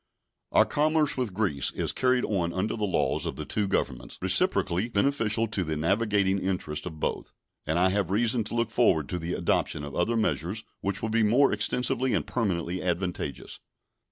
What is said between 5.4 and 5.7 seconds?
to